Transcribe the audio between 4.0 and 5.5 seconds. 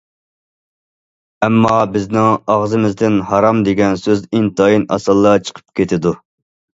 سۆز ئىنتايىن ئاسانلا